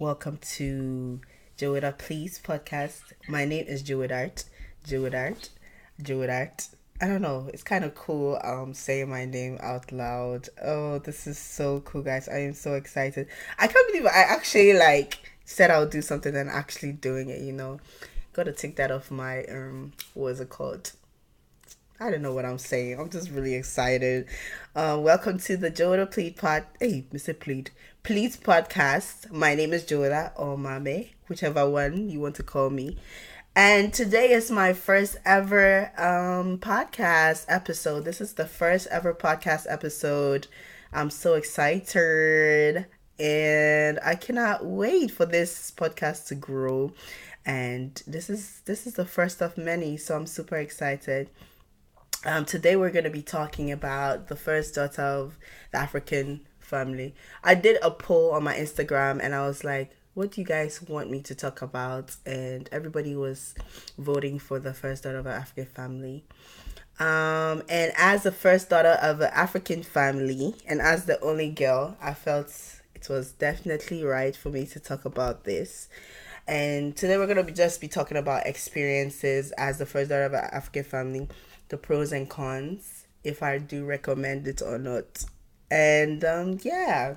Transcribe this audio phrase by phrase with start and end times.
[0.00, 1.20] Welcome to
[1.58, 3.02] Joetta Please podcast.
[3.28, 4.44] My name is Joetta Art.
[6.30, 6.68] Art.
[7.02, 7.50] I don't know.
[7.52, 10.48] It's kind of cool um saying my name out loud.
[10.64, 12.30] Oh, this is so cool, guys.
[12.30, 13.26] I am so excited.
[13.58, 17.52] I can't believe I actually like said I'll do something and actually doing it, you
[17.52, 17.78] know.
[18.32, 20.92] Got to take that off my um what is it called?
[22.02, 22.98] I don't know what I'm saying.
[22.98, 24.26] I'm just really excited.
[24.74, 26.64] Uh, welcome to the Joetta Plead Pod.
[26.80, 27.38] Hey, Mr.
[27.38, 27.70] Plead.
[28.02, 29.30] Please podcast.
[29.30, 32.96] My name is Joetta or Mame, whichever one you want to call me.
[33.54, 38.06] And today is my first ever um, podcast episode.
[38.06, 40.46] This is the first ever podcast episode.
[40.94, 42.86] I'm so excited
[43.18, 46.94] and I cannot wait for this podcast to grow.
[47.44, 51.28] And this is this is the first of many, so I'm super excited.
[52.24, 55.38] Um, today we're going to be talking about the first daughter of
[55.70, 57.14] the African family.
[57.44, 60.80] I did a poll on my Instagram and I was like, what do you guys
[60.82, 62.16] want me to talk about?
[62.24, 63.54] And everybody was
[63.98, 66.24] voting for the first daughter of an African family.
[66.98, 71.96] Um, and as the first daughter of an African family and as the only girl,
[72.00, 72.52] I felt
[72.94, 75.88] it was definitely right for me to talk about this.
[76.46, 80.34] And today we're gonna be just be talking about experiences as the first daughter of
[80.34, 81.28] an African family
[81.70, 85.24] the pros and cons, if I do recommend it or not.
[85.70, 87.14] And um, yeah.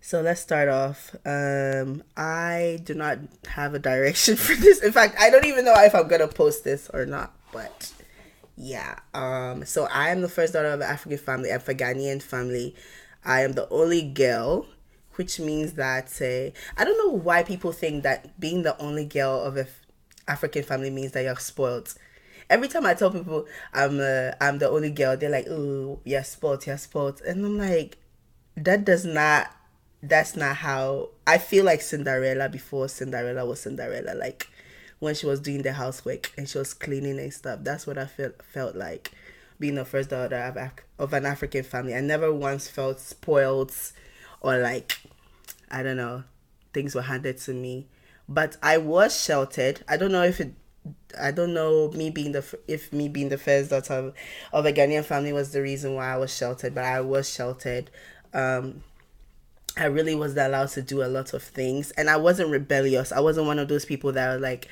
[0.00, 1.14] So let's start off.
[1.24, 4.82] Um, I do not have a direction for this.
[4.82, 7.32] In fact, I don't even know if I'm gonna post this or not.
[7.52, 7.92] But
[8.56, 8.98] yeah.
[9.14, 12.74] Um, so I am the first daughter of an African family, a Ghanaian family.
[13.24, 14.66] I am the only girl,
[15.14, 19.40] which means that uh, I don't know why people think that being the only girl
[19.40, 19.66] of a
[20.28, 21.94] African family means that you're spoiled
[22.52, 26.22] every time I tell people I'm uh, I'm the only girl, they're like, "Oh, yeah,
[26.22, 27.96] sport, yeah, sport," and I'm like,
[28.56, 29.50] that does not.
[30.02, 34.14] That's not how I feel like Cinderella before Cinderella was Cinderella.
[34.14, 34.48] Like
[34.98, 37.60] when she was doing the housework and she was cleaning and stuff.
[37.62, 39.10] That's what I felt felt like
[39.58, 40.56] being the first daughter of,
[40.98, 41.94] of an African family.
[41.94, 43.74] I never once felt spoiled
[44.40, 44.98] or like
[45.70, 46.24] I don't know
[46.74, 47.86] things were handed to me.
[48.28, 49.84] But I was sheltered.
[49.88, 50.54] I don't know if it
[51.18, 54.14] I don't know me being the if me being the first daughter of,
[54.52, 57.90] of a Ghanaian family was the reason why I was sheltered, but I was sheltered.
[58.32, 58.82] Um,
[59.76, 63.12] I really wasn't allowed to do a lot of things, and I wasn't rebellious.
[63.12, 64.68] I wasn't one of those people that are like,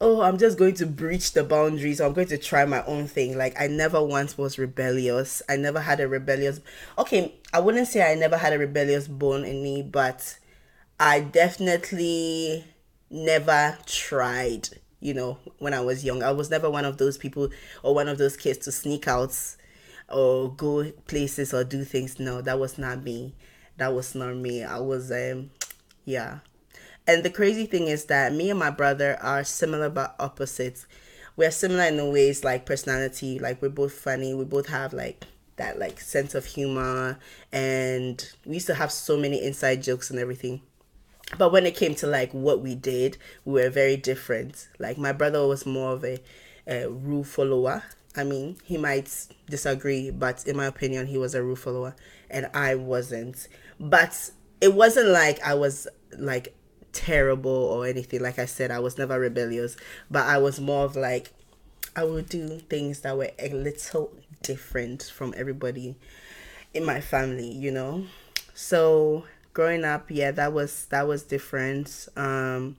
[0.00, 2.00] "Oh, I'm just going to breach the boundaries.
[2.00, 5.42] I'm going to try my own thing." Like I never once was rebellious.
[5.48, 6.60] I never had a rebellious.
[6.98, 10.38] Okay, I wouldn't say I never had a rebellious bone in me, but
[10.98, 12.64] I definitely
[13.10, 14.68] never tried
[15.02, 16.22] you know, when I was young.
[16.22, 17.50] I was never one of those people
[17.82, 19.36] or one of those kids to sneak out
[20.08, 22.18] or go places or do things.
[22.18, 23.34] No, that was not me.
[23.76, 24.62] That was not me.
[24.62, 25.50] I was um
[26.04, 26.38] yeah.
[27.06, 30.86] And the crazy thing is that me and my brother are similar but opposites.
[31.36, 35.24] We're similar in the ways like personality, like we're both funny, we both have like
[35.56, 37.18] that like sense of humor
[37.52, 40.62] and we used to have so many inside jokes and everything
[41.38, 44.68] but when it came to like what we did we were very different.
[44.78, 46.20] Like my brother was more of a,
[46.66, 47.82] a rule follower.
[48.16, 49.10] I mean he might
[49.48, 51.94] disagree but in my opinion he was a rule follower
[52.30, 53.48] and i wasn't.
[53.80, 55.88] But it wasn't like i was
[56.18, 56.54] like
[56.92, 58.20] terrible or anything.
[58.20, 59.76] Like i said i was never rebellious.
[60.10, 61.32] But i was more of like
[61.96, 65.94] i would do things that were a little different from everybody
[66.74, 68.04] in my family you know?
[68.54, 72.08] So growing up, yeah, that was that was different.
[72.16, 72.76] Um,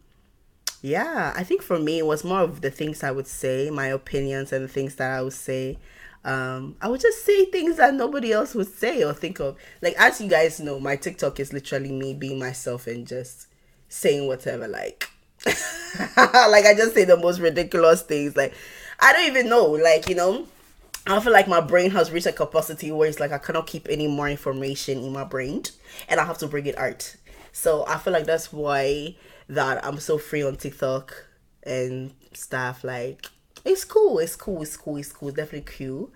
[0.81, 3.87] yeah, I think for me it was more of the things I would say, my
[3.87, 5.77] opinions and the things that I would say.
[6.25, 9.57] Um, I would just say things that nobody else would say or think of.
[9.81, 13.47] Like as you guys know, my TikTok is literally me being myself and just
[13.89, 14.67] saying whatever.
[14.67, 15.09] Like,
[15.45, 18.35] like I just say the most ridiculous things.
[18.35, 18.53] Like
[18.99, 19.65] I don't even know.
[19.65, 20.47] Like you know,
[21.05, 23.87] I feel like my brain has reached a capacity where it's like I cannot keep
[23.89, 25.63] any more information in my brain
[26.07, 27.15] and I have to bring it out.
[27.51, 29.15] So I feel like that's why
[29.49, 31.13] that I'm so free on TikTok
[31.63, 32.85] and stuff.
[32.85, 33.25] Like
[33.65, 36.11] it's cool, it's cool, it's cool, it's cool, it's definitely cool.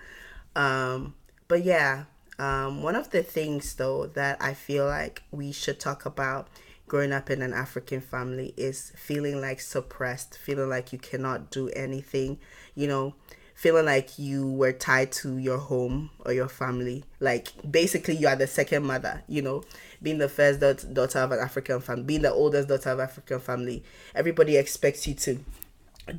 [0.55, 1.15] Um,
[1.49, 2.05] but yeah,
[2.39, 6.47] um, one of the things though that I feel like we should talk about
[6.87, 11.67] growing up in an African family is feeling like suppressed, feeling like you cannot do
[11.69, 12.39] anything,
[12.73, 13.15] you know,
[13.57, 17.03] feeling like you were tied to your home or your family.
[17.19, 19.23] Like basically, you are the second mother.
[19.27, 19.63] You know,
[20.01, 23.83] being the first daughter of an African family, being the oldest daughter of African family.
[24.13, 25.39] Everybody expects you to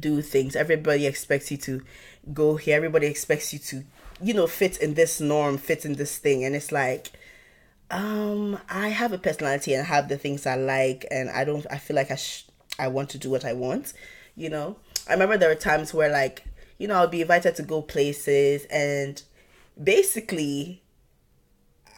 [0.00, 0.56] do things.
[0.56, 1.80] Everybody expects you to
[2.34, 2.76] go here.
[2.76, 3.84] Everybody expects you to,
[4.20, 7.12] you know, fit in this norm, fit in this thing, and it's like.
[7.90, 11.64] Um, I have a personality and have the things I like, and I don't.
[11.70, 12.44] I feel like I sh-
[12.78, 13.94] I want to do what I want.
[14.36, 14.76] You know,
[15.08, 16.44] I remember there were times where like
[16.78, 19.22] you know I'll be invited to go places, and
[19.82, 20.82] basically,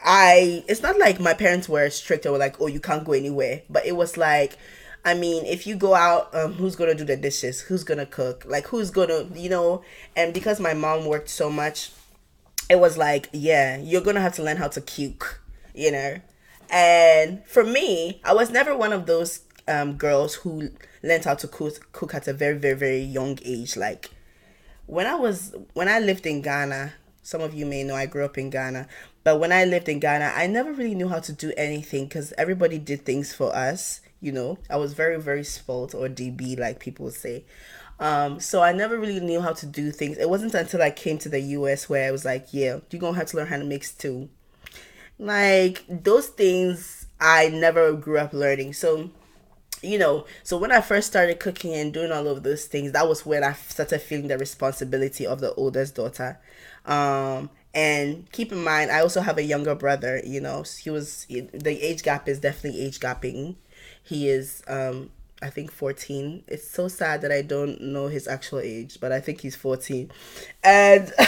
[0.04, 0.64] I.
[0.68, 3.62] It's not like my parents were strict or were like, oh, you can't go anywhere,
[3.70, 4.56] but it was like.
[5.02, 7.62] I mean, if you go out, um, who's gonna do the dishes?
[7.62, 8.44] Who's gonna cook?
[8.46, 9.82] Like, who's gonna, you know?
[10.14, 11.90] And because my mom worked so much,
[12.68, 15.40] it was like, yeah, you're gonna have to learn how to cook
[15.74, 16.16] you know.
[16.70, 20.70] And for me, I was never one of those um, girls who
[21.02, 23.76] learned how to cook, cook at a very, very, very young age.
[23.76, 24.10] Like
[24.90, 26.92] when I was when I lived in Ghana,
[27.22, 28.88] some of you may know I grew up in Ghana,
[29.22, 32.32] but when I lived in Ghana, I never really knew how to do anything because
[32.36, 34.00] everybody did things for us.
[34.20, 37.44] You know, I was very, very spoiled or DB, like people say.
[38.00, 40.18] Um, so I never really knew how to do things.
[40.18, 43.16] It wasn't until I came to the US where I was like, yeah, you're gonna
[43.16, 44.28] have to learn how to mix too.
[45.20, 48.72] like those things I never grew up learning.
[48.72, 49.10] So
[49.82, 53.08] you know, so when I first started cooking and doing all of those things, that
[53.08, 56.38] was when I started feeling the responsibility of the oldest daughter.
[56.84, 60.20] Um, and keep in mind, I also have a younger brother.
[60.24, 63.56] You know, he was the age gap is definitely age gapping.
[64.02, 65.10] He is, um,
[65.40, 66.42] I think fourteen.
[66.48, 70.10] It's so sad that I don't know his actual age, but I think he's fourteen,
[70.62, 71.12] and.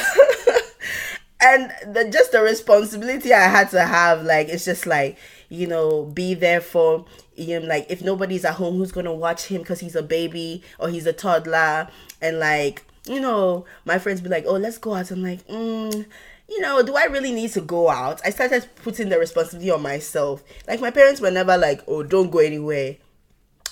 [1.44, 5.19] and the just the responsibility I had to have, like it's just like
[5.52, 7.04] you know, be there for
[7.44, 7.66] him.
[7.66, 11.06] Like if nobody's at home, who's gonna watch him because he's a baby or he's
[11.06, 11.88] a toddler,
[12.20, 15.10] and like you know, my friends be like, oh, let's go out.
[15.10, 16.06] I'm like, mm,
[16.48, 18.20] you know, do I really need to go out?
[18.24, 20.42] I started putting the responsibility on myself.
[20.68, 22.96] Like my parents were never like, oh, don't go anywhere.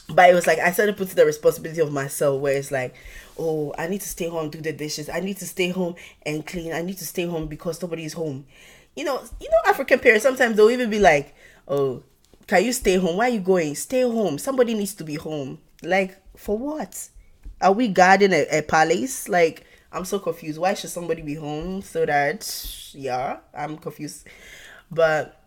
[0.08, 2.94] But it was like I started putting the responsibility of myself where it's like,
[3.38, 5.08] oh, I need to stay home, do the dishes.
[5.08, 5.94] I need to stay home
[6.26, 6.72] and clean.
[6.72, 8.46] I need to stay home because nobody's home.
[8.96, 11.34] You know, you know, African parents sometimes they'll even be like,
[11.69, 12.02] oh,
[12.47, 13.17] can you stay home?
[13.17, 13.75] Why are you going?
[13.75, 14.39] Stay home.
[14.39, 15.59] Somebody needs to be home.
[15.83, 17.09] Like, for what?
[17.61, 19.29] Are we guarding a, a palace?
[19.29, 20.59] Like, I'm so confused.
[20.59, 24.27] Why should somebody be home so that, yeah, I'm confused.
[24.91, 25.41] But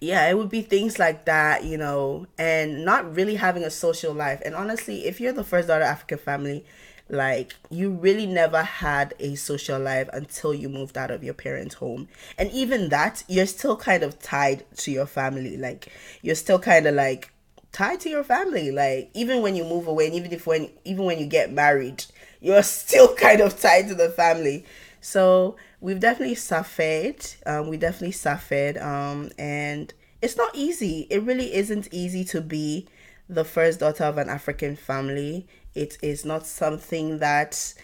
[0.00, 4.12] yeah, it would be things like that, you know, and not really having a social
[4.12, 4.42] life.
[4.44, 6.64] And honestly, if you're the first daughter African family,
[7.08, 11.76] like you really never had a social life until you moved out of your parents'
[11.76, 12.08] home.
[12.36, 15.56] And even that, you're still kind of tied to your family.
[15.56, 15.92] Like
[16.22, 17.32] you're still kind of like
[17.72, 18.70] tied to your family.
[18.70, 22.04] Like even when you move away and even if when even when you get married,
[22.40, 24.64] you're still kind of tied to the family.
[25.00, 27.24] So we've definitely suffered.
[27.46, 28.76] Um, we definitely suffered.
[28.78, 31.06] Um, and it's not easy.
[31.10, 32.88] It really isn't easy to be
[33.28, 35.46] the first daughter of an African family.
[35.74, 37.74] It is not something that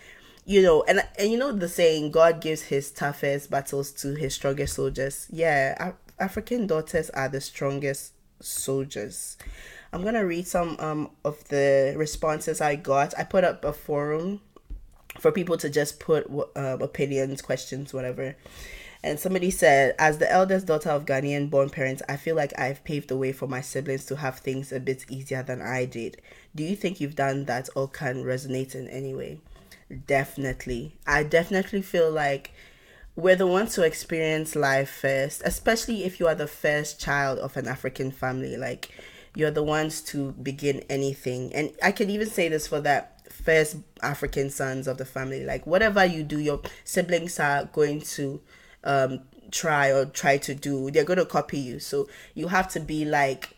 [0.44, 4.34] you know and and you know the saying god gives his toughest battles to his
[4.34, 5.28] strongest soldiers.
[5.30, 9.36] Yeah african daughters are the strongest soldiers.
[9.92, 13.14] I'm gonna read some um of the responses i got.
[13.18, 14.40] I put up a forum
[15.18, 18.34] for people to just put uh, opinions questions whatever
[19.02, 22.84] and somebody said, as the eldest daughter of Ghanaian born parents, I feel like I've
[22.84, 26.22] paved the way for my siblings to have things a bit easier than I did.
[26.54, 29.40] Do you think you've done that or can resonate in any way?
[30.06, 30.94] Definitely.
[31.06, 32.52] I definitely feel like
[33.16, 37.56] we're the ones to experience life first, especially if you are the first child of
[37.56, 38.56] an African family.
[38.56, 38.90] Like,
[39.34, 41.52] you're the ones to begin anything.
[41.54, 45.44] And I can even say this for that first African sons of the family.
[45.44, 48.40] Like, whatever you do, your siblings are going to
[48.84, 49.20] um,
[49.50, 51.78] try or try to do, they're going to copy you.
[51.78, 53.50] So you have to be like,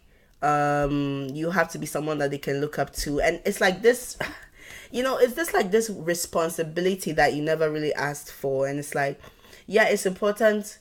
[0.43, 3.21] um, you have to be someone that they can look up to.
[3.21, 4.19] And it's like this,
[4.90, 8.66] you know, it's just like this responsibility that you never really asked for.
[8.66, 9.21] And it's like,
[9.66, 10.78] yeah, it's important.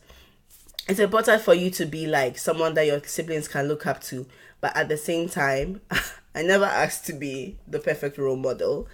[0.90, 4.26] It's important for you to be like someone that your siblings can look up to.
[4.60, 5.82] But at the same time,
[6.36, 8.88] I never asked to be the perfect role model.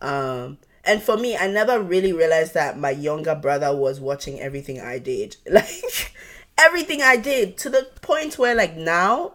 [0.00, 4.80] Um, and for me, I never really realized that my younger brother was watching everything
[4.80, 5.36] I did.
[5.50, 6.12] Like
[6.58, 9.34] everything I did to the point where like now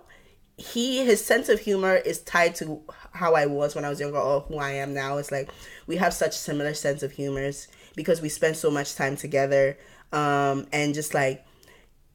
[0.58, 2.82] he his sense of humor is tied to
[3.14, 5.18] how I was when I was younger or who I am now.
[5.18, 5.50] It's like
[5.88, 9.78] we have such similar sense of humors because we spend so much time together.
[10.12, 11.46] Um and just like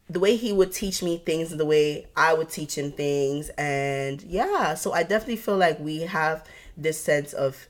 [0.08, 4.22] the way he would teach me things the way I would teach him things and
[4.22, 6.44] yeah, so I definitely feel like we have
[6.76, 7.68] this sense of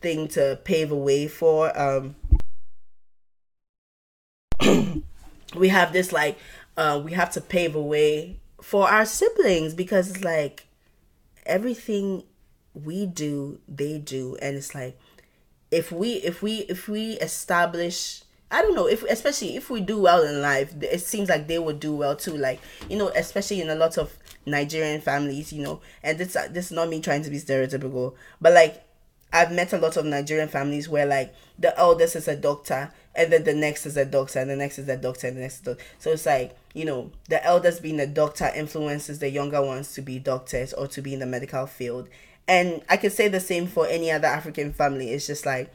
[0.00, 1.78] thing to pave a way for.
[1.78, 2.16] Um,
[5.54, 6.38] we have this like
[6.76, 10.66] uh, we have to pave a way for our siblings because it's like
[11.46, 12.22] everything
[12.74, 14.96] we do they do and it's like
[15.70, 20.00] if we if we if we establish I don't know if especially if we do
[20.00, 22.36] well in life, it seems like they would do well too.
[22.36, 26.66] Like you know, especially in a lot of Nigerian families, you know, and this this
[26.66, 28.82] is not me trying to be stereotypical, but like
[29.32, 33.32] I've met a lot of Nigerian families where like the eldest is a doctor and
[33.32, 35.56] then the next is a doctor and the next is a doctor and the next
[35.56, 35.84] is doctor.
[35.98, 40.02] So it's like, you know, the eldest being a doctor influences the younger ones to
[40.02, 42.08] be doctors or to be in the medical field.
[42.48, 45.10] And I could say the same for any other African family.
[45.10, 45.72] It's just like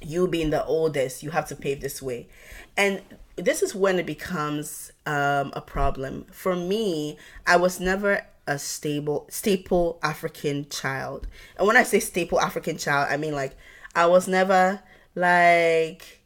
[0.00, 2.28] you being the oldest, you have to pave this way.
[2.76, 3.02] And
[3.36, 6.26] this is when it becomes um, a problem.
[6.32, 11.26] For me, I was never a stable staple African child.
[11.56, 13.56] And when I say staple African child, I mean like
[13.94, 14.82] I was never
[15.14, 16.22] like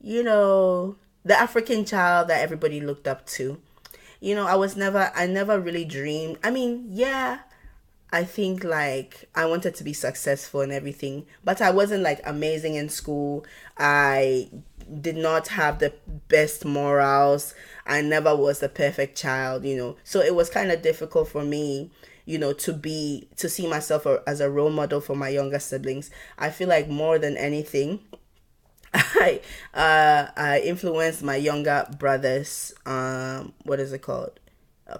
[0.00, 3.60] you know, the African child that everybody looked up to.
[4.20, 6.38] You know, I was never I never really dreamed.
[6.42, 7.40] I mean, yeah,
[8.12, 12.74] I think like I wanted to be successful and everything, but I wasn't like amazing
[12.74, 13.44] in school.
[13.78, 14.50] I
[15.00, 15.92] did not have the
[16.28, 17.54] best morals.
[17.86, 19.96] I never was the perfect child, you know.
[20.04, 21.90] So it was kind of difficult for me,
[22.24, 26.10] you know, to be to see myself as a role model for my younger siblings.
[26.38, 28.00] I feel like more than anything,
[28.94, 29.40] I
[29.74, 34.40] uh I influenced my younger brothers um what is it called?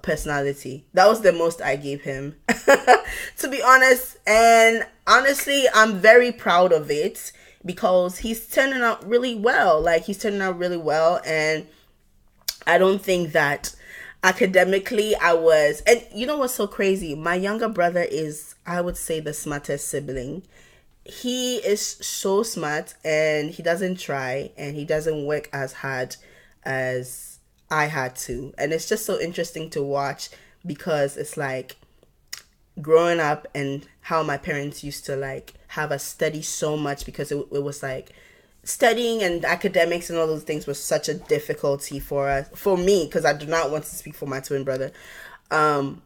[0.02, 0.84] personality.
[0.94, 4.18] That was the most I gave him, to be honest.
[4.26, 7.32] And honestly, I'm very proud of it
[7.64, 9.80] because he's turning out really well.
[9.80, 11.20] Like, he's turning out really well.
[11.26, 11.66] And
[12.66, 13.74] I don't think that
[14.22, 15.82] academically I was.
[15.86, 17.14] And you know what's so crazy?
[17.14, 20.42] My younger brother is, I would say, the smartest sibling.
[21.04, 26.16] He is so smart and he doesn't try and he doesn't work as hard
[26.62, 27.38] as
[27.70, 28.52] I had to.
[28.58, 30.28] And it's just so interesting to watch
[30.64, 31.76] because it's like
[32.80, 37.30] growing up and how my parents used to like have us study so much because
[37.30, 38.12] it, it was like
[38.64, 43.04] studying and academics and all those things was such a difficulty for us for me
[43.06, 44.90] because I do not want to speak for my twin brother.
[45.50, 46.02] Um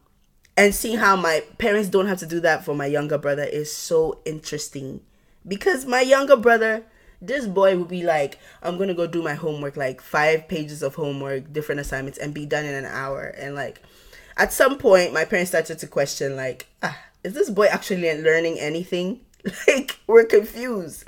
[0.57, 3.71] and seeing how my parents don't have to do that for my younger brother is
[3.73, 5.01] so interesting
[5.47, 6.85] because my younger brother
[7.21, 10.95] this boy would be like, I'm gonna go do my homework, like five pages of
[10.95, 13.33] homework, different assignments, and be done in an hour.
[13.37, 13.81] And like,
[14.37, 18.59] at some point, my parents started to question, like, ah, is this boy actually learning
[18.59, 19.21] anything?
[19.67, 21.05] like, we're confused.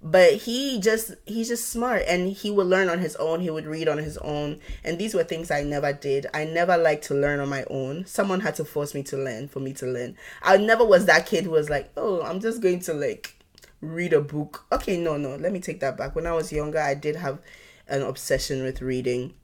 [0.00, 3.40] But he just, he's just smart and he would learn on his own.
[3.40, 4.60] He would read on his own.
[4.84, 6.26] And these were things I never did.
[6.32, 8.06] I never liked to learn on my own.
[8.06, 10.16] Someone had to force me to learn for me to learn.
[10.40, 13.38] I never was that kid who was like, oh, I'm just going to like
[13.80, 14.66] read a book.
[14.70, 16.14] Okay, no, no, let me take that back.
[16.14, 17.40] When I was younger, I did have
[17.88, 19.34] an obsession with reading,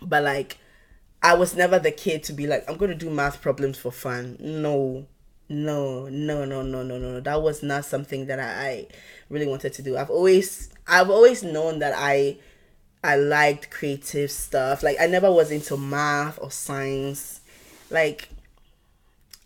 [0.00, 0.58] but like,
[1.22, 3.90] I was never the kid to be like, I'm going to do math problems for
[3.90, 4.36] fun.
[4.40, 5.06] No,
[5.48, 7.20] no, no, no, no, no, no.
[7.20, 8.86] That was not something that I, I
[9.28, 9.96] really wanted to do.
[9.96, 12.38] I've always, I've always known that I,
[13.02, 14.82] I liked creative stuff.
[14.82, 17.40] Like I never was into math or science.
[17.90, 18.28] Like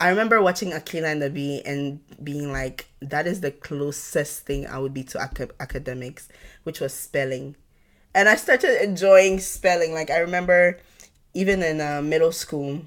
[0.00, 4.67] I remember watching Akeelah and the Bee and being like, that is the closest thing
[4.67, 6.28] I would be to ac- academics,
[6.62, 7.57] which was spelling.
[8.14, 9.93] And I started enjoying spelling.
[9.93, 10.78] Like I remember
[11.35, 12.83] even in uh, middle school,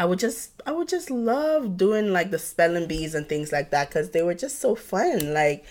[0.00, 3.68] I would just I would just love doing like the spelling bees and things like
[3.68, 5.34] that because they were just so fun.
[5.34, 5.66] Like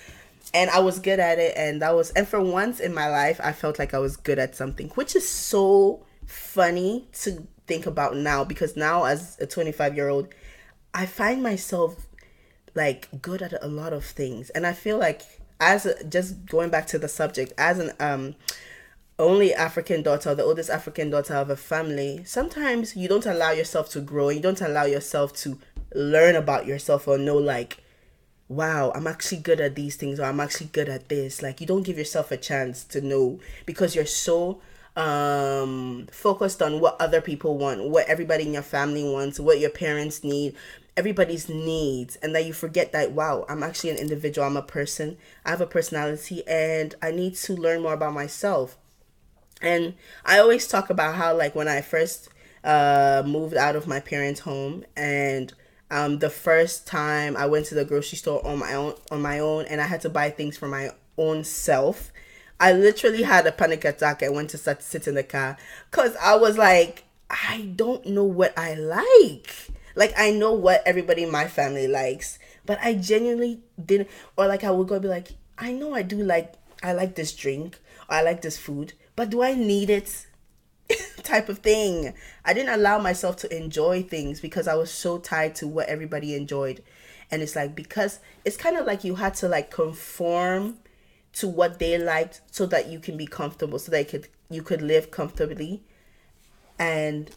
[0.53, 3.41] and I was good at it and that was and for once in my life
[3.43, 8.15] I felt like I was good at something, which is so funny to think about
[8.15, 10.27] now because now as a 25 year old
[10.93, 12.07] I find myself
[12.75, 15.24] like good at a lot of things, and I feel like
[15.59, 18.36] as a, just going back to the subject, as an um
[19.20, 23.90] only African daughter, the oldest African daughter of a family, sometimes you don't allow yourself
[23.92, 24.30] to grow.
[24.30, 25.60] You don't allow yourself to
[25.94, 27.78] learn about yourself or know like
[28.48, 31.44] wow, I'm actually good at these things or I'm actually good at this.
[31.44, 34.60] Like you don't give yourself a chance to know because you're so
[34.96, 39.70] um focused on what other people want, what everybody in your family wants, what your
[39.70, 40.56] parents need,
[41.00, 45.16] everybody's needs and that you forget that wow i'm actually an individual i'm a person
[45.46, 48.78] i have a personality and i need to learn more about myself
[49.62, 49.94] and
[50.25, 52.30] i always talk about how like when i first
[52.63, 55.54] uh moved out of my parents home and
[55.92, 59.39] um the first time i went to the grocery store on my own on my
[59.39, 62.12] own and i had to buy things for my own self
[62.60, 65.58] i literally had a panic attack and went to sit, sit in the car
[65.89, 69.54] because i was like i don't know what i like
[69.96, 74.08] like I know what everybody in my family likes, but I genuinely didn't.
[74.38, 77.34] Or like I would go be like, I know I do like I like this
[77.34, 77.78] drink
[78.10, 80.28] I like this food, but do I need it?
[81.24, 82.14] type of thing.
[82.46, 86.36] I didn't allow myself to enjoy things because I was so tied to what everybody
[86.36, 86.82] enjoyed.
[87.30, 90.78] And it's like because it's kind of like you had to like conform
[91.34, 94.62] to what they liked so that you can be comfortable so that you could you
[94.62, 95.84] could live comfortably
[96.80, 97.30] and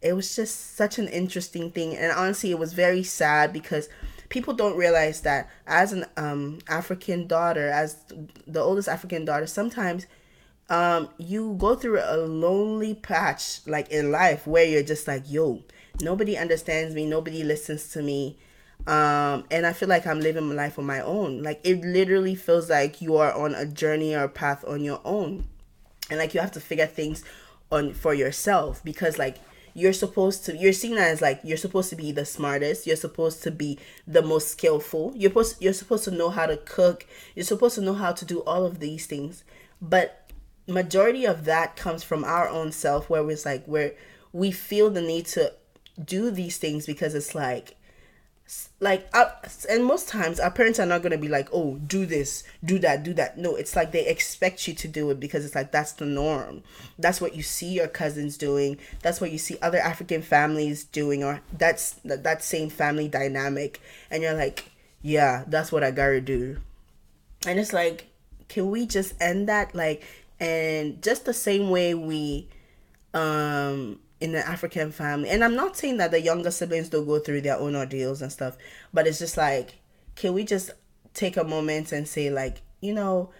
[0.00, 3.88] it was just such an interesting thing and honestly it was very sad because
[4.28, 7.98] people don't realize that as an um, african daughter as
[8.46, 10.06] the oldest african daughter sometimes
[10.70, 15.62] um, you go through a lonely patch like in life where you're just like yo
[16.00, 18.38] nobody understands me nobody listens to me
[18.86, 21.42] um, and i feel like i'm living my life on my own.
[21.42, 25.00] Like it literally feels like you are on a journey or a path on your
[25.04, 25.44] own
[26.10, 27.24] and like you have to figure things
[27.70, 29.36] on for yourself because like
[29.74, 33.42] you're supposed to you're seen as like you're supposed to be the smartest you're supposed
[33.42, 37.44] to be the most skillful you're supposed you're supposed to know how to cook you're
[37.44, 39.44] supposed to know how to do all of these things
[39.80, 40.19] but
[40.70, 43.92] majority of that comes from our own self where it's like where
[44.32, 45.52] we feel the need to
[46.02, 47.76] do these things because it's like
[48.80, 49.30] like uh,
[49.68, 52.78] and most times our parents are not going to be like oh do this do
[52.80, 53.38] that do that.
[53.38, 56.62] No it's like they expect you to do it because it's like that's the norm.
[56.98, 58.78] That's what you see your cousins doing.
[59.02, 63.80] That's what you see other african families doing or that's that, that same family dynamic.
[64.10, 64.70] And you're like
[65.02, 66.58] yeah that's what i gotta do.
[67.46, 68.10] And it's like
[68.50, 69.74] can we just end that?
[69.74, 70.02] Like
[70.40, 72.48] and just the same way we
[73.14, 75.30] um in the African family.
[75.30, 78.30] And I'm not saying that the younger siblings don't go through their own ordeals and
[78.30, 78.56] stuff,
[78.92, 79.76] but it's just like,
[80.14, 80.70] can we just
[81.14, 83.30] take a moment and say, like, you know,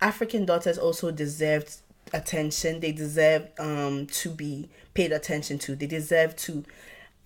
[0.00, 1.76] African daughters also deserve
[2.12, 2.80] attention.
[2.80, 5.76] They deserve um to be paid attention to.
[5.76, 6.64] They deserve to,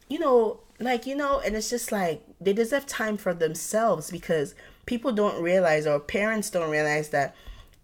[0.09, 4.55] you know, like you know, and it's just like they deserve time for themselves because
[4.87, 7.35] people don't realize or parents don't realize that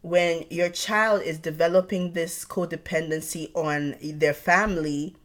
[0.02, 5.16] when your child is developing this codependency on their family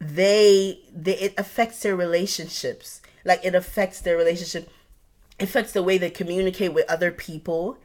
[0.00, 3.02] they they it affects their relationships.
[3.24, 4.70] Like it affects their relationship.
[5.38, 7.78] It affects the way they communicate with other people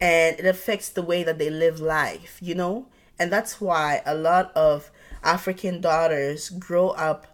[0.00, 2.86] and it affects the way that they live life you know?
[3.18, 4.90] And that's why a lot of
[5.22, 7.26] african daughters grow up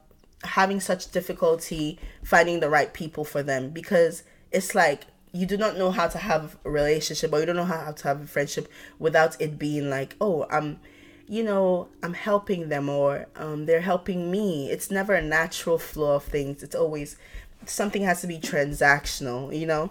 [0.44, 5.76] having such difficulty finding the right people for them because it's like you do not
[5.76, 8.70] know how to have a relationship or you don't know how to have a friendship
[8.98, 10.78] without it being like oh i'm
[11.26, 14.70] you know i'm helping them or um, they're helping me.
[14.70, 16.62] It's never a natural flow of things.
[16.62, 17.16] It's always
[17.64, 19.90] something has to be transactional you know?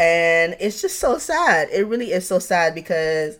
[0.00, 1.68] And it's just so sad.
[1.72, 3.38] It really is so sad because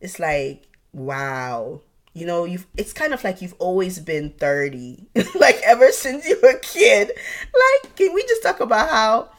[0.00, 1.80] it's like wow.
[2.12, 6.38] You know you've it's kind of like you've always been 30 like ever since you
[6.42, 7.08] were a kid.
[7.08, 9.30] Like can we just talk about how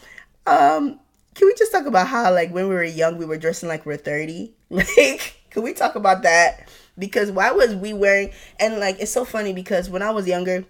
[0.48, 1.00] um
[1.34, 3.86] can we just talk about how like when we were young we were dressing like
[3.86, 6.68] we're 30 like can we talk about that?
[6.98, 10.66] Because why was we wearing and like it's so funny because when i was younger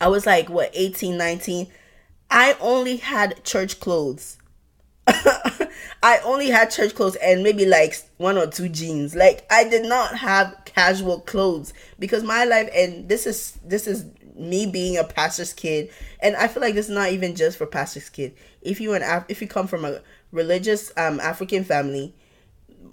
[0.00, 1.68] i was like what 18 19
[2.30, 4.38] i only had church clothes.
[6.04, 9.14] I only had church clothes and maybe like one or two jeans.
[9.14, 14.04] Like i did not have casual clothes because my life and this is this is
[14.34, 15.90] me being a pastor's kid
[16.20, 18.34] and i feel like this is not even just for pastor's kid.
[18.62, 22.14] If you an Af- if you come from a religious um african family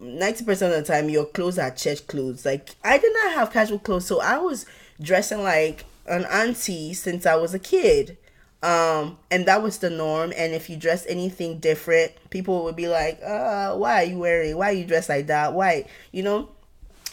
[0.02, 2.46] 90% of the time your clothes are church clothes.
[2.46, 4.66] Like i did not have casual clothes so i was
[5.02, 8.18] dressing like an auntie since i was a kid.
[8.62, 12.90] Um and that was the norm and if you dress anything different people would be
[12.90, 15.54] like uh why are you wearing why are you dressed like that?
[15.54, 15.86] Why?
[16.12, 16.50] You know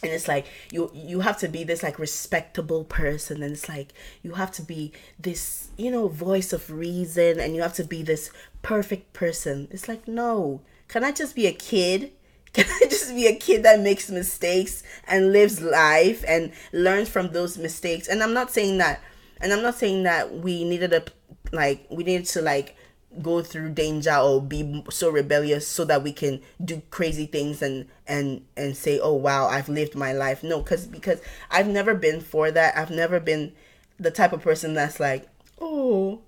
[0.02, 3.42] and it's like you you have to be this like respectable person.
[3.42, 7.40] And it's like you have to be this you know voice of reason.
[7.40, 8.30] And you have to be this
[8.62, 9.68] perfect person.
[9.70, 10.60] It's like no.
[10.88, 12.12] Can i just be a kid?
[12.56, 17.32] Can I just be a kid that makes mistakes and lives life and learns from
[17.32, 18.08] those mistakes?
[18.08, 19.02] And I'm not saying that,
[19.42, 21.04] and I'm not saying that we needed a
[21.52, 22.76] like we needed to like
[23.22, 27.86] go through danger or be so rebellious so that we can do crazy things and
[28.06, 32.20] and and say oh wow i've lived my life no because because i've never been
[32.20, 33.52] for that i've never been
[33.98, 35.28] the type of person that's like
[35.60, 36.20] oh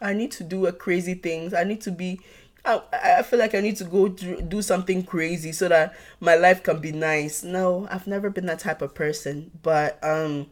[0.00, 2.20] i need to do a crazy things i need to be
[2.64, 6.62] I, I feel like I need to go do something crazy so that my life
[6.62, 7.42] can be nice.
[7.42, 9.50] No, I've never been that type of person.
[9.62, 10.48] But um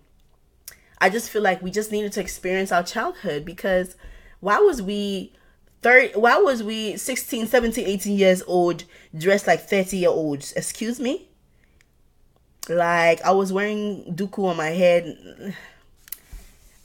[1.00, 3.96] I just feel like we just needed to experience our childhood because
[4.40, 5.32] why was we
[5.82, 8.84] 30 why was we 16, 17, 18 years old
[9.16, 10.52] dressed like 30 year olds?
[10.52, 11.28] Excuse me?
[12.68, 15.54] Like I was wearing duku on my head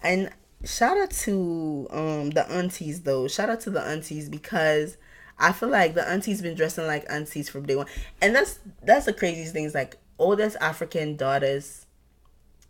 [0.02, 0.30] and
[0.64, 3.28] shout out to um the aunties though.
[3.28, 4.98] Shout out to the aunties because
[5.40, 7.88] I feel like the aunties been dressing like aunties from day one,
[8.22, 9.66] and that's that's the craziest thing.
[9.66, 11.86] Is like oldest African daughters,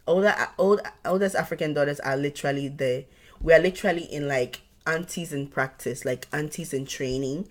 [0.08, 3.06] older old oldest African daughters are literally the
[3.42, 7.48] we are literally in like aunties in practice, like aunties in training.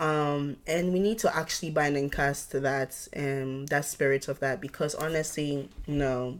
[0.00, 4.60] um and we need to actually bind and cast that um that spirit of that
[4.60, 6.38] because honestly no.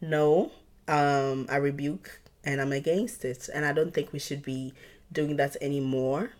[0.00, 0.50] No
[0.88, 3.48] um i rebuke and i'm against it.
[3.54, 4.72] And i don't think we should be
[5.12, 6.30] doing that anymore.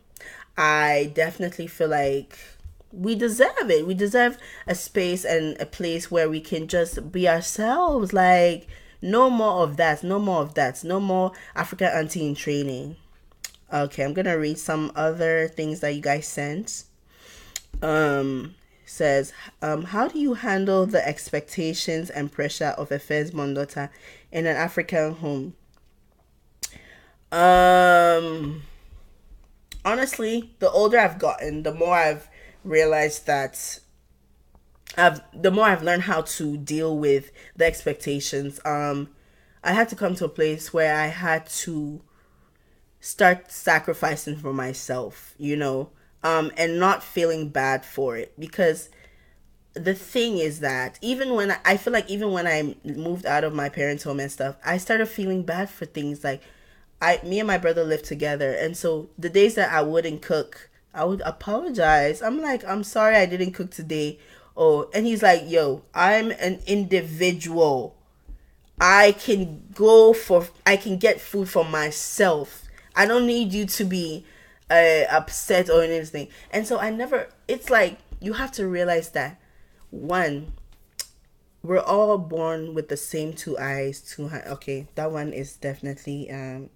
[0.57, 2.39] I definitely feel like
[2.93, 3.87] we deserve it.
[3.87, 8.13] We deserve a space and a place where we can just be ourselves.
[8.13, 8.67] Like
[9.03, 12.97] no more of that no more of that no more african auntie in training
[13.73, 16.85] Okay, I'm gonna read some other things that you guys sent.
[17.81, 23.91] Um, says, um, how do you handle the expectations and pressure of a firstborn daughter
[24.31, 25.55] in an African home?
[27.33, 28.63] Um,
[29.87, 32.29] honestly, the older I've gotten, the more I've
[32.65, 33.81] realized that
[34.97, 38.61] I've the more I've learned how to deal with the expectations.
[38.65, 39.09] Um,
[39.65, 42.03] I had to come to a place where I had to
[43.01, 45.91] start sacrificing for myself, you know,
[46.23, 48.89] um, and not feeling bad for it because
[49.75, 53.45] the thing is that even when I, I feel like even when I moved out
[53.45, 56.43] of my parents' home and stuff, I started feeling bad for things like
[57.01, 60.71] I me and my brother lived together and so the days that I wouldn't cook,
[60.95, 62.21] I would apologize.
[62.23, 64.19] I'm like, I'm sorry I didn't cook today.
[64.57, 67.97] Oh, and he's like, "Yo, I'm an individual.
[68.81, 72.63] I can go for I can get food for myself
[72.95, 74.25] I don't need you to be
[74.71, 76.29] uh, upset or anything.
[76.51, 79.41] And so I never, it's like you have to realize that
[79.91, 80.53] one,
[81.63, 84.47] we're all born with the same two eyes, two hands.
[84.49, 86.71] Okay, that one is definitely, um,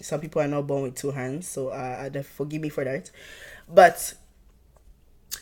[0.00, 3.10] some people are not born with two hands, so uh, forgive me for that.
[3.68, 4.14] But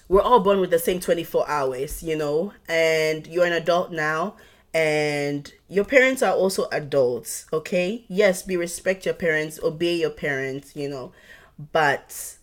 [0.08, 4.36] we're all born with the same 24 hours, you know, and you're an adult now
[4.74, 8.04] and your parents are also adults okay?
[8.08, 11.12] Yes be respect your parents obey your parents you know?
[11.72, 12.36] But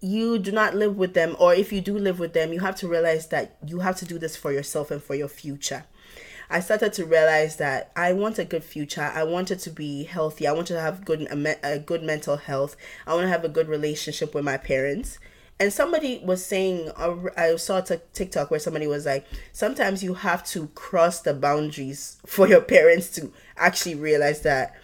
[0.00, 2.76] you do not live with them or if you do live with them you have
[2.76, 5.84] to realize that you have to do this for yourself and for your future.
[6.50, 9.10] I started to realize that i want a good future.
[9.14, 10.46] I wanted to be healthy.
[10.46, 11.26] I wanted to have good
[11.62, 12.76] a, good mental health.
[13.06, 15.18] I want to have a good relationship with my parents
[15.60, 20.14] and somebody was saying, uh, I saw a TikTok where somebody was like, sometimes you
[20.14, 24.74] have to cross the boundaries for your parents to actually realize that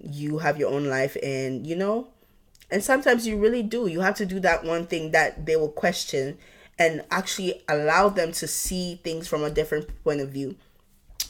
[0.00, 2.08] you have your own life and, you know,
[2.70, 3.86] and sometimes you really do.
[3.86, 6.38] You have to do that one thing that they will question
[6.78, 10.56] and actually allow them to see things from a different point of view.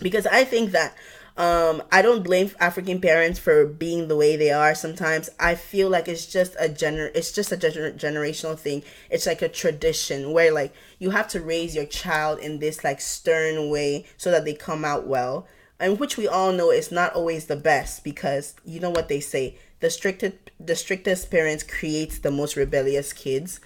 [0.00, 0.94] Because I think that
[1.40, 4.74] um, I don't blame African parents for being the way they are.
[4.74, 8.82] Sometimes I feel like it's just a gener it's just a gener- generational thing.
[9.08, 13.00] It's like a tradition where like you have to raise your child in this like
[13.00, 15.48] stern way so that they come out well.
[15.78, 19.20] And which we all know is not always the best because you know what they
[19.20, 23.60] say, the strictest the strictest parents creates the most rebellious kids.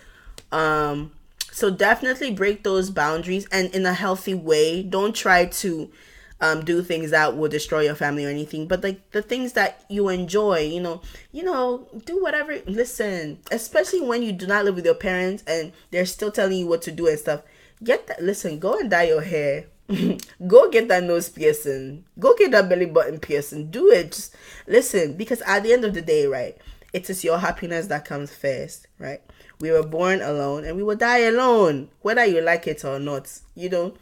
[0.52, 1.10] Um
[1.50, 4.84] so definitely break those boundaries and in a healthy way.
[4.84, 5.90] Don't try to
[6.40, 9.84] um, do things that will destroy your family or anything, but like the things that
[9.88, 11.00] you enjoy, you know,
[11.32, 12.58] you know, do whatever.
[12.66, 16.66] Listen, especially when you do not live with your parents and they're still telling you
[16.66, 17.42] what to do and stuff.
[17.82, 18.22] Get that.
[18.22, 19.66] Listen, go and dye your hair.
[20.46, 22.04] go get that nose piercing.
[22.18, 23.70] Go get that belly button piercing.
[23.70, 24.12] Do it.
[24.12, 24.34] Just
[24.66, 26.56] listen, because at the end of the day, right,
[26.92, 29.20] it is your happiness that comes first, right?
[29.60, 33.40] We were born alone and we will die alone, whether you like it or not.
[33.54, 33.94] You know,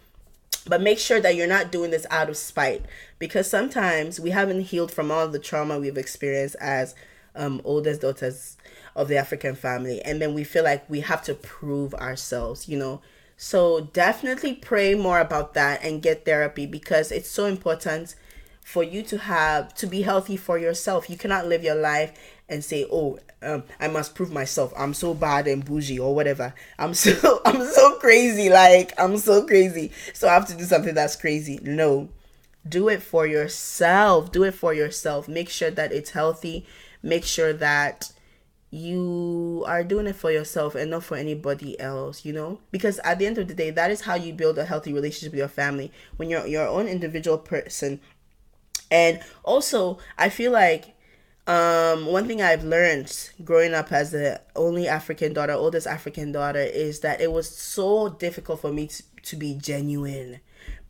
[0.66, 2.85] but make sure that you're not doing this out of spite
[3.18, 6.94] because sometimes we haven't healed from all the trauma we've experienced as
[7.35, 8.57] um, oldest daughters
[8.94, 10.01] of the African family.
[10.03, 13.01] And then we feel like we have to prove ourselves, you know.
[13.37, 18.14] So definitely pray more about that and get therapy because it's so important
[18.61, 21.11] for you to have to be healthy for yourself.
[21.11, 22.12] You cannot live your life
[22.53, 24.73] and say, "Oh, um, I must prove myself.
[24.77, 26.55] I'm so bad and bougie or whatever.
[26.79, 28.51] I'm so I'm so crazy.
[28.51, 29.91] Like I'm so crazy.
[30.12, 32.09] So I have to do something that's crazy." No,
[32.69, 34.31] do it for yourself.
[34.33, 35.29] Do it for yourself.
[35.29, 36.67] Make sure that it's healthy.
[37.03, 38.12] Make sure that
[38.73, 43.19] you are doing it for yourself and not for anybody else you know because at
[43.19, 45.47] the end of the day that is how you build a healthy relationship with your
[45.47, 48.01] family when you're your own individual person
[48.91, 50.95] and also i feel like
[51.47, 56.61] um, one thing I've learned growing up as the only African daughter, oldest African daughter,
[56.61, 60.41] is that it was so difficult for me to, to be genuine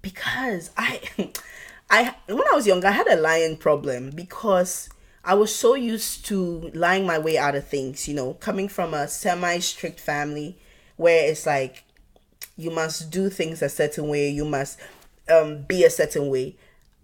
[0.03, 1.01] because I,
[1.91, 4.91] I when I was young, I had a lying problem because
[5.25, 8.07] I was so used to lying my way out of things.
[8.07, 10.59] You know, coming from a semi-strict family
[10.97, 11.85] where it's like
[12.57, 14.79] you must do things a certain way, you must
[15.31, 16.57] um, be a certain way.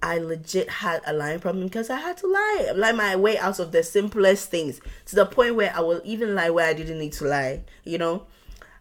[0.03, 3.59] I legit had a lying problem because I had to lie, lie my way out
[3.59, 6.99] of the simplest things to the point where I will even lie where I didn't
[6.99, 8.27] need to lie, you know?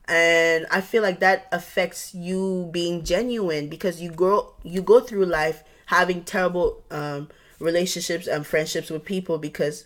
[0.07, 5.25] And I feel like that affects you being genuine because you grow you go through
[5.25, 7.27] life having terrible um
[7.59, 9.85] relationships and friendships with people because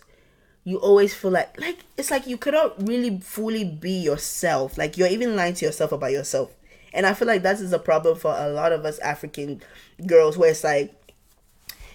[0.64, 4.78] you always feel like like it's like you cannot really fully be yourself.
[4.78, 6.52] Like you're even lying to yourself about yourself.
[6.94, 9.62] And I feel like that is a problem for a lot of us African
[10.06, 10.94] girls where it's like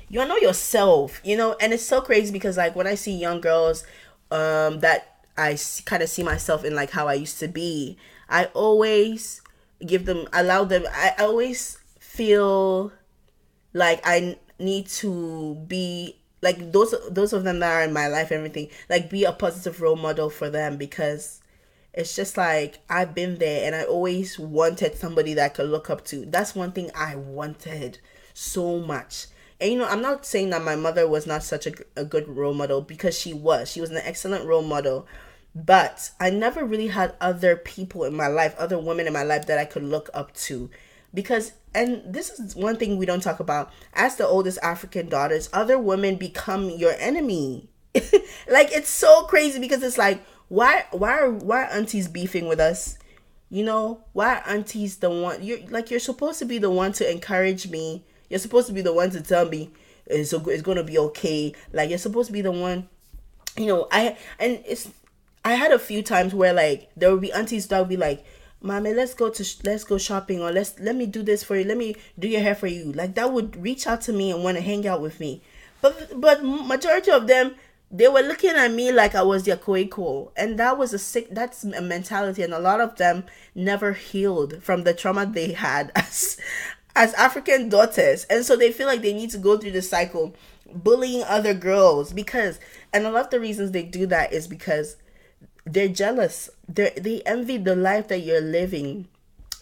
[0.10, 3.42] you know yourself, you know, and it's so crazy because like when I see young
[3.42, 3.84] girls
[4.32, 7.98] um that I kind of see myself in like how I used to be,
[8.30, 9.42] I always
[9.86, 12.92] give them allow them I always feel
[13.74, 18.32] like I need to be like those those of them that are in my life
[18.32, 21.42] everything like be a positive role model for them because
[21.94, 25.90] it's just like I've been there and I always wanted somebody that I could look
[25.90, 26.26] up to.
[26.26, 27.98] That's one thing I wanted
[28.36, 29.28] so much.
[29.60, 32.28] And you know, I'm not saying that my mother was not such a, a good
[32.28, 33.72] role model because she was.
[33.72, 35.08] She was an excellent role model.
[35.56, 39.48] But I never really had other people in my life, other women in my life
[39.48, 40.70] that I could look up to.
[41.14, 43.72] Because, and this is one thing we don't talk about.
[43.94, 47.70] As the oldest African daughters, other women become your enemy.
[47.96, 52.60] like, it's so crazy because it's like, why, why are, why are aunties beefing with
[52.60, 53.00] us?
[53.50, 57.10] You know, why aunties the one, you're like, you're supposed to be the one to
[57.10, 58.06] encourage me.
[58.30, 59.72] You're supposed to be the one to tell me
[60.06, 61.54] it's, it's to be okay.
[61.74, 62.88] Like, you're supposed to be the one,
[63.58, 64.90] you know, I, and it's,
[65.48, 68.26] I had a few times where like there would be aunties that would be like,
[68.62, 71.56] "Mommy, let's go to sh- let's go shopping or let's let me do this for
[71.56, 71.64] you.
[71.64, 74.44] Let me do your hair for you." Like that would reach out to me and
[74.44, 75.42] want to hang out with me.
[75.82, 77.56] But but majority of them
[77.90, 81.30] they were looking at me like I was their co and that was a sick
[81.32, 83.24] that's a mentality and a lot of them
[83.56, 86.38] never healed from the trauma they had as
[86.98, 90.36] as African daughters and so they feel like they need to go through the cycle
[90.74, 92.60] bullying other girls because
[92.94, 94.98] and a lot of the reasons they do that is because
[95.66, 96.50] they're jealous.
[96.68, 99.08] They they envy the life that you're living,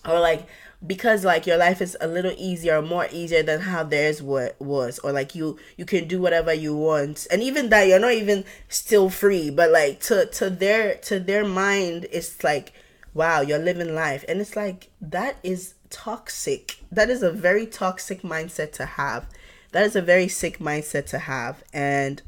[0.08, 0.48] or like
[0.86, 5.12] because like your life is a little easier, more easier than how theirs was, or
[5.12, 9.10] like you you can do whatever you want, and even that you're not even still
[9.10, 12.74] free, but like to to their to their mind, it's like
[13.14, 16.80] wow, you're living life, and it's like that is toxic.
[16.92, 19.28] That is a very toxic mindset to have.
[19.72, 22.22] That is a very sick mindset to have, and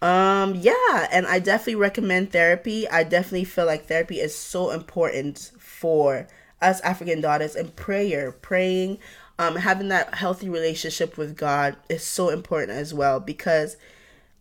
[0.00, 2.88] um, yeah, and I definitely recommend therapy.
[2.88, 6.26] I definitely feel like therapy is so important for
[6.60, 8.98] us African daughters and prayer, praying,
[9.38, 13.76] um, having that healthy relationship with God is so important as well because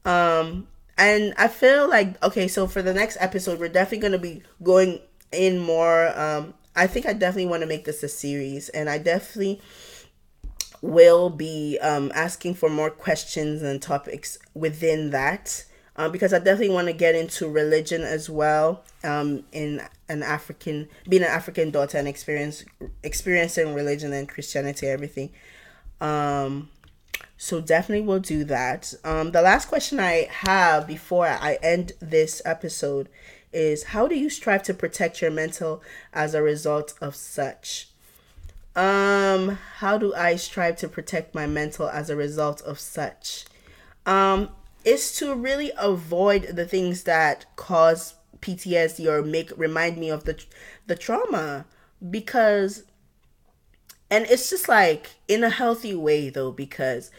[0.05, 4.43] um and I feel like okay, so for the next episode we're definitely gonna be
[4.61, 4.99] going
[5.31, 8.97] in more um I think I definitely want to make this a series and I
[8.97, 9.61] definitely
[10.81, 16.73] will be um, asking for more questions and topics within that um, because I definitely
[16.73, 21.97] want to get into religion as well um, in an African being an African daughter
[21.97, 22.65] and experience
[23.03, 25.31] experiencing religion and Christianity everything.
[26.01, 26.69] Um,
[27.37, 28.93] so definitely we'll do that.
[29.03, 33.09] Um, the last question I have before I end this episode
[33.53, 35.81] is how do you strive to protect your mental
[36.13, 37.87] as a result of such?
[38.75, 43.45] Um, how do I strive to protect my mental as a result of such?
[44.05, 44.49] Um,
[44.83, 50.43] is to really avoid the things that cause PTSD or make remind me of the
[50.85, 51.65] the trauma
[52.09, 52.83] because
[54.11, 57.09] and it's just like in a healthy way though because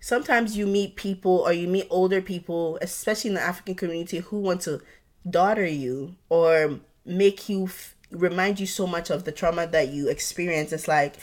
[0.00, 4.38] sometimes you meet people or you meet older people especially in the African community who
[4.38, 4.82] want to
[5.28, 10.08] daughter you or make you f- remind you so much of the trauma that you
[10.08, 11.16] experienced it's like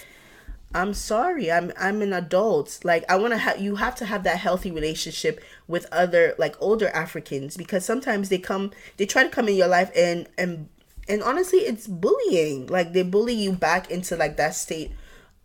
[0.76, 2.80] i'm sorry i'm i'm an adult.
[2.84, 6.56] Like i want to have you have to have that healthy relationship with other like
[6.60, 10.68] older africans because sometimes they come they try to come in your life and and
[11.08, 12.68] and honestly it's bullying.
[12.68, 14.92] Like they bully you back into like that state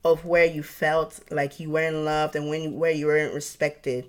[0.05, 4.07] of where you felt like you weren't loved and when where you weren't respected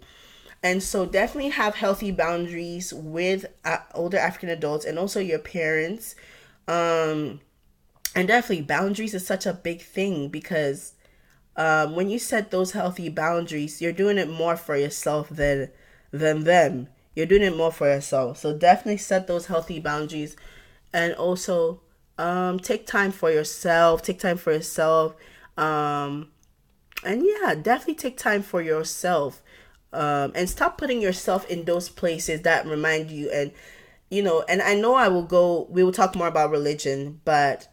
[0.62, 6.16] and so definitely have healthy boundaries with uh, older african adults and also your parents
[6.68, 7.40] um,
[8.16, 10.94] and definitely boundaries is such a big thing because
[11.60, 15.70] um, when you set those healthy boundaries, you're doing it more for yourself than
[16.10, 16.88] than them.
[17.16, 18.38] You're doing it more for yourself.
[18.38, 20.38] So definitely set those healthy boundaries,
[20.94, 21.82] and also
[22.18, 24.02] um, take time for yourself.
[24.02, 25.16] Take time for yourself.
[25.58, 26.30] Um,
[27.04, 29.42] and yeah, definitely take time for yourself.
[29.92, 33.52] Um, and stop putting yourself in those places that remind you and
[34.10, 37.68] you know, and I know I will go, we will talk more about religion, but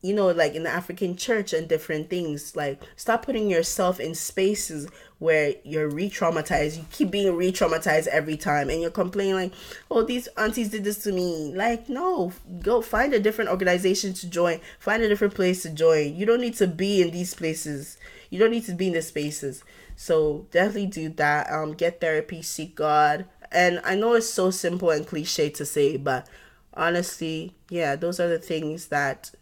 [0.00, 2.54] you know, like in the African church and different things.
[2.54, 6.76] Like, stop putting yourself in spaces where you're re traumatized.
[6.76, 9.52] You keep being re traumatized every time and you're complaining, like,
[9.90, 11.52] oh, these aunties did this to me.
[11.54, 16.14] Like, no, go find a different organization to join, find a different place to join.
[16.14, 17.98] You don't need to be in these places,
[18.30, 19.64] you don't need to be in the spaces.
[19.96, 21.50] So, definitely do that.
[21.50, 23.26] Um, get therapy, seek God.
[23.50, 26.28] And I know it's so simple and cliche to say, but
[26.74, 29.32] honestly, yeah, those are the things that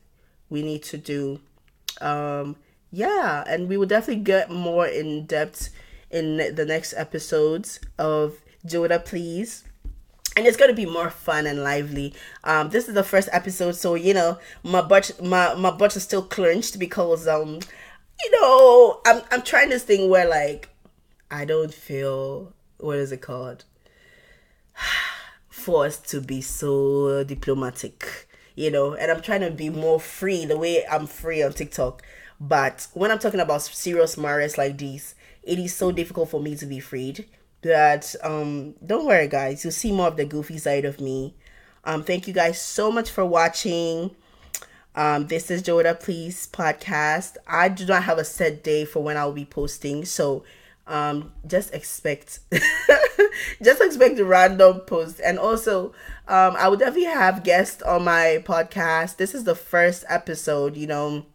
[0.48, 1.40] we need to do.
[2.00, 2.56] Um,
[2.96, 5.68] yeah, and we will definitely get more in depth
[6.10, 9.64] in the next episodes of Joda Please.
[10.34, 12.14] And it's gonna be more fun and lively.
[12.42, 16.04] Um, this is the first episode, so you know my butt, my my butt is
[16.04, 17.60] still clenched because um,
[18.24, 20.70] you know I'm I'm trying this thing where like
[21.30, 23.64] I don't feel what is it called
[25.50, 30.56] forced to be so diplomatic you know, and I'm trying to be more free the
[30.58, 32.02] way I'm free on TikTok.
[32.40, 36.56] But when I'm talking about serious matters like this, it is so difficult for me
[36.56, 37.26] to be freed
[37.62, 41.34] that um don't worry guys, you'll see more of the goofy side of me.
[41.84, 44.14] Um thank you guys so much for watching.
[44.94, 47.36] Um, this is Joda Please podcast.
[47.46, 50.42] I do not have a set day for when I'll be posting, so
[50.86, 52.38] um just expect
[53.62, 55.88] just expect random posts and also
[56.28, 60.86] um i would definitely have guests on my podcast this is the first episode you
[60.86, 61.26] know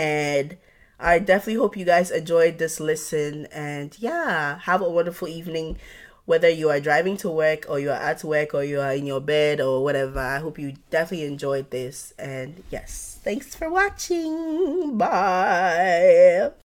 [0.00, 0.56] and
[0.98, 3.46] i definitely hope you guys enjoyed this listen.
[3.52, 5.78] And yeah have a wonderful evening
[6.26, 9.04] whether you are driving to work or you are at work or you are in
[9.04, 10.20] your bed or whatever.
[10.20, 12.12] I hope you definitely enjoyed this.
[12.18, 14.96] And yes thanks for watching.
[14.96, 16.52] Bye